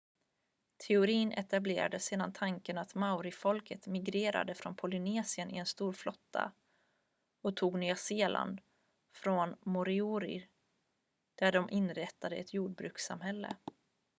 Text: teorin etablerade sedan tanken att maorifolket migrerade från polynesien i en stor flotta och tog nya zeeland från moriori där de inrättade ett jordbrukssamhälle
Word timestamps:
teorin 0.87 1.31
etablerade 1.31 1.99
sedan 1.99 2.31
tanken 2.33 2.77
att 2.77 2.95
maorifolket 2.95 3.87
migrerade 3.87 4.55
från 4.55 4.75
polynesien 4.75 5.51
i 5.51 5.57
en 5.57 5.65
stor 5.65 5.93
flotta 5.93 6.51
och 7.41 7.55
tog 7.55 7.79
nya 7.79 7.95
zeeland 7.95 8.61
från 9.15 9.55
moriori 9.61 10.47
där 11.35 11.51
de 11.51 11.69
inrättade 11.69 12.35
ett 12.35 12.53
jordbrukssamhälle 12.53 13.55